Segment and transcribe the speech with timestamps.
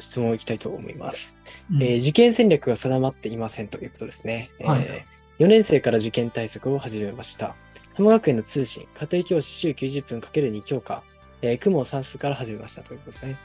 [0.00, 1.38] 質問をいきたいと思います。
[1.72, 4.50] うんえー受験戦略が定まっていませんということですね。
[4.60, 5.04] はいえ
[5.40, 7.56] 4年生から受験対策を始めました。
[7.94, 11.02] 浜学園の通信、家庭教師週90分 ×2 教科、
[11.40, 13.36] えー、雲算数から始めましたということですね。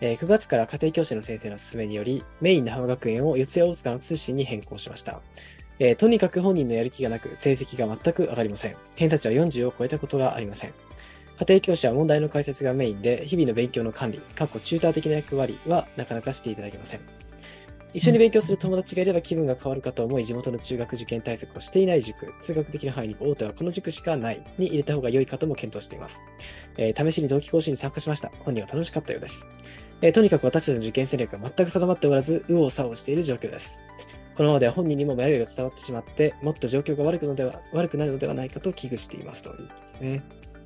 [0.00, 5.20] えー9月から家庭教師の先生の勧めにより、メインの浜学園を四谷大塚の通信に変更しました。
[5.78, 8.76] えーとにかく本人のやる気がなく、成績が全く上がりません。
[8.96, 10.74] 偏差値は40を超えたことがありません。
[11.38, 17.00] 家庭教師は問題の解説がメインで、日々の勉強の管理、過去チューター的な役割はなかなかしていただけません。
[17.92, 26.22] 一緒に勉強する友達がいれば気分が変わるかと思い、地元の中学受験対策をしていない塾、通学的な範囲に大手はこの塾しかないに入れた方が良いかとも検討しています。
[26.76, 28.30] えー試しに同期講習に参加しました。
[28.40, 29.48] 本人は楽しかったようです。
[30.02, 33.80] えーとにかく私たちの受験戦略が全く定まっておらず、右往左往している状況です。
[34.34, 40.22] このままでは本人にも迷いが伝わってしまって、もっと状況が悪くのでは悪くなるのではないかと危惧していますということですね。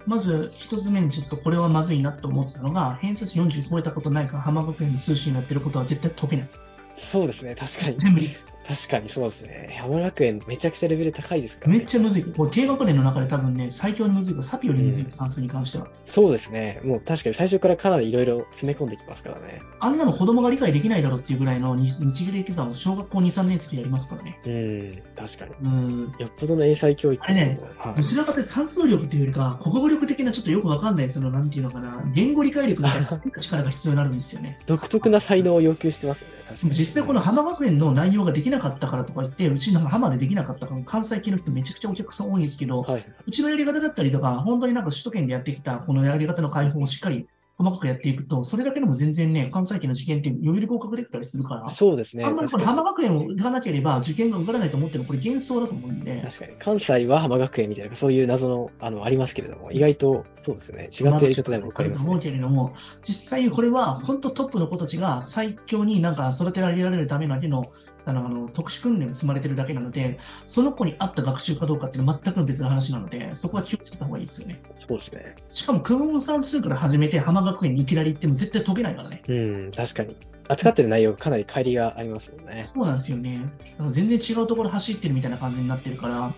[0.08, 6.48] まず一つ目にちょっとこれはまずいなと思ったのが、偏差値40超えたことないから浜学園の通信やってることは絶対解けない。
[6.96, 7.96] そうですね、確かに。
[8.10, 8.30] 無理
[8.68, 9.74] 確かにそうですね。
[9.82, 11.78] 山学園めちゃくちゃレベル高いですから、ね。
[11.78, 12.24] めっちゃむずい。
[12.24, 15.88] これ低学年の中で多分ね、最強にむずいから、サピよりむずいよ、算数に関しては。
[16.04, 16.82] そうですね。
[16.84, 19.62] もう確かに最初からかなりいろいろ詰め込んできますからね。
[19.80, 24.38] あんなの子供が理解できないだろうっていうぐらいの日日芸歴算を小学校2、3年生でやりますからね。
[24.44, 25.52] うん、確かに。
[25.62, 26.12] うん。
[26.18, 34.58] よっぽどの英才教育あれねはいどちらかというと算数力っていうよりか、国語力的なちょっとよくわかんない、その、なんていうのかな、言語理解力みたいな力が必要になるんですよね。
[34.66, 36.34] 独特な才能を要求してますよね。
[36.76, 43.04] 実際この浜学園の内容ができなかったからとか言って、うちの浜でできなかったから、関西系の人めちゃくちゃお客さん多いんですけど、はい。
[43.26, 47.26] うちのやり方だったりとか、本当になんか首都圏でやってきたこのやり方の開放をしっかり
[47.58, 52.24] 細かくやっていくと、それだけでも全然ね、関西圏の受験って余裕で合格できたりするから、そうですね。
[52.24, 56.52] あんまりこれ浜学園を行かなければ受験が受からないと思ってるのこれ幻想だと思うんで、確かに。
[56.56, 60.84] 関西は浜学園みたいな、そういう謎の、あの、ありますけれども、意外と、そうですよね。
[60.84, 62.30] 違ったやり方でも分かりますと思うね。
[62.30, 67.72] けれども、実際これは本当トップの子たちが最強になんか育てられるためだけの
[68.10, 74.60] あのあの特殊訓練を積まれてるだけなので、その子に合った学習かどうかっていうのは全く別の話なので、そこは気をつけた方がいいですよね。
[74.78, 75.34] そうですね。
[75.50, 79.22] しかも、クモ算数から始めて浜学園にいきなり行っても絶対解けないからね。
[79.28, 80.16] うん、確かに。
[80.48, 82.62] 扱ってる内容かなり乖離がありますよね。
[82.62, 83.42] そうなんですよね。
[83.90, 86.34] 全然違うところ走ってるみたいな感じになってるから、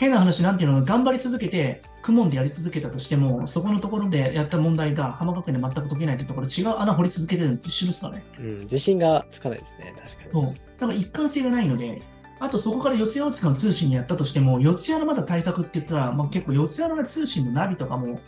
[0.00, 8.24] 変な話、なんていうの、頑張り続けて、クモンでやり続けたとしても、そこのところでやった問題が浜学園で全く解けないというところ、違う穴掘り続けてるのと一緒ですからね。
[8.38, 9.92] うん、自信がつかないですね。
[9.94, 10.30] 確かに。
[10.32, 10.54] そう。
[10.54, 12.00] だから一貫性がないので、
[12.38, 18.20] あとそこから四谷大塚の通信にやったとしても、四谷のまだ対策って言ったら、まあ、結構四谷の、ね、通信のナビとかも、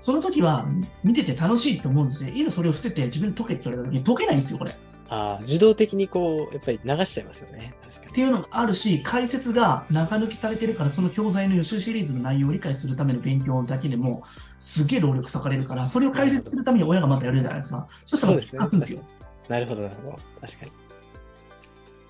[0.00, 0.66] その時は
[1.02, 2.34] 見てて楽しいと思うんですよ。
[2.34, 4.76] いざそれを伏せて自分で解けって言われた時に解けないんですよ、これ。
[5.10, 7.74] ああ、受動的にこう、やっぱり流しちゃいますよね。
[7.82, 8.10] 確かに。
[8.10, 14.22] っていうのがあるし、解説が中抜きされてるから、その教材の予習シリーズの内容を理解するための勉強だけでも、
[14.58, 17.86] すげえ労力割かれるから、それを解説するために親がまたやるじゃないですか。
[18.04, 19.00] そしたら勝つんですよ。
[19.48, 20.18] なるほど、なるほど。
[20.40, 20.72] 確かに。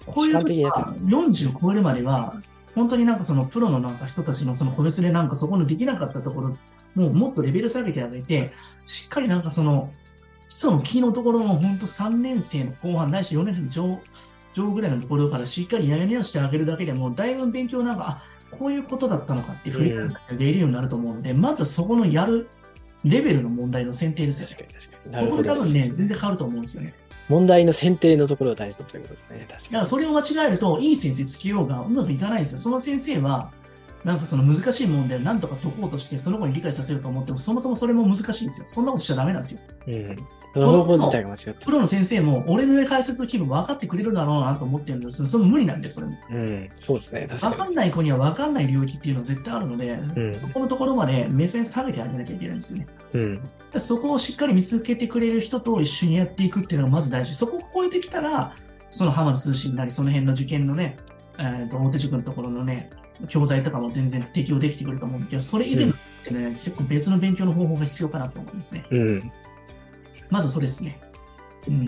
[0.06, 2.34] こういう時はなやつ40超えるまでは、
[2.74, 6.56] 本当になんかそのプロのなんか人たちのその個別でなんかそこのできなかったところ、
[6.94, 8.50] もうもっとレベル下げてあげて、
[8.86, 9.92] しっかりなんかその
[10.48, 14.00] 基礎のキーのところの本当3年生の後半、ないし4年生の上
[14.52, 22.48] 上ぐらいのところからしっかりやり直してあげるだけでも、だいぶ勉強なんか、あこういうことだったのかって振り返ってできるようになると思うので、まずはそこのやる
[23.04, 24.54] レベルの問題の選定ですよね。
[24.54, 25.30] 確かに、確かに。
[25.30, 26.94] ここで多分ね、全然変わると思うんですよね。
[27.28, 29.46] 問題の選定のところを大事だということですね。
[29.48, 29.86] 確だかからに。
[29.86, 32.58] それを間違えると、いい先生つけようがうまくいかないんですよ。
[32.58, 33.52] その先生は、
[34.04, 38.68] なんかその難しい問題をなんとか解こうとして、その子に理解させると思っても、そもそもそれも難しいんですよ。
[38.68, 39.60] そんなことしちゃダメなんですよ。
[39.86, 40.16] うん。
[40.54, 41.56] その方法自体が間違ってる。
[41.60, 46.16] プロの先生も、俺の解説の気分分かってくれるだろうなと思ってるんですそれも無理なんで、それも。
[46.30, 46.68] うん。
[46.78, 47.26] そうですね。
[47.28, 47.56] 確分かに。
[47.56, 52.86] かんない子には分かんない領域っていうのは絶対あるので、うんそこのところまで目線下げてあげなきゃいけないんですよね。
[53.12, 53.40] うん。
[53.72, 57.34] でそこをしっかり見つけてくれる人と一緒にやっていくっていうのがまず大事。
[57.34, 58.54] そこを超えてきたら、
[58.90, 60.96] その浜田通信なり、その辺の受験のね、
[61.38, 62.90] えー、と大手塾のところのね、
[63.26, 65.92] 教材とかも全然適用できてくると思うんだけど、それ以前っ
[66.24, 68.86] てね、結構別の勉強の方法が必要かなと思うんですね。
[68.90, 69.32] うん。
[70.30, 71.00] まずそれですね。
[71.66, 71.84] うん。
[71.84, 71.86] っ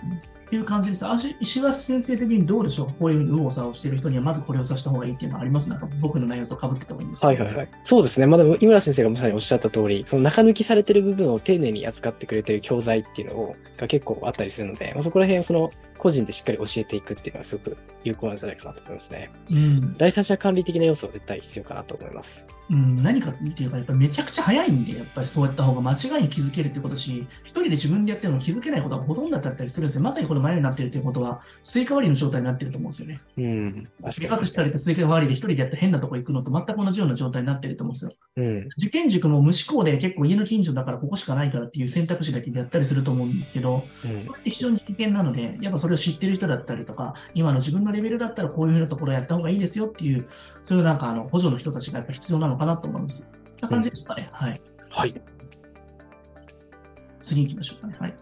[0.51, 1.07] ていう感じです。
[1.07, 2.87] あし石橋先生的にどうでしょう？
[2.99, 5.71] こういう右往左往している人にはまずこれをさせた方がいいっていうのはあります？
[5.71, 7.69] なんか僕の内容と被ってた方がいいんですはいはいはい。
[7.84, 8.27] そうですね。
[8.27, 15.71] まあ、でも井村先生がまさにおっしゃった通り、その中抜きされてる部分を丁寧に扱ってくれてる教材っていうのをが結構あったりするので、まあ、そこら辺その
[16.01, 19.31] 個人でしっかり教えていくっていうのはすごく有効なんじゃないかなと思いますね。
[19.51, 19.95] うん。
[19.95, 22.47] 第三者管理的な要素は絶対必要かなと思います。
[22.71, 30.03] うん、何かっていうか、やっぱりめちゃくちゃ早いんで、やっぱりそうやった方が間違いに気づけるってことし、一人で自分でやってるの気づけないことがほとんどだったりするんですよ。
[30.03, 33.21] まさにこれ前になってるっていうことは、スイカ割りの状態になってると思うんですよね。
[33.37, 33.89] うん。
[34.21, 38.13] 目隠しされたスイカ割りで一人でやって変なとこ行くのと全く同じような状態になってると思うんですよ。
[38.37, 38.69] うん。
[38.79, 50.27] 受験塾も無思考で結構家の近所だからここしかないからっていう選択肢だけでやったりすると思うんですけど、うんそれって非常に危険なので、やっぱそれを知ってる人だったりとか、今の自分のレベルだったらこういうふうなところやった方がいいですよっていう、
[50.63, 53.33] そういうなんかあの補助の人たちがやっぱ必要なのかなと思います。
[53.60, 54.28] な感じですかね。
[54.33, 54.60] はい。
[54.91, 55.15] はい。
[57.22, 57.97] 次行きましょうかね。
[57.98, 58.15] はい。